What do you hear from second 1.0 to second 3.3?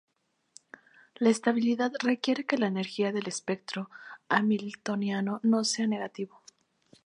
La estabilidad requiere que la energía del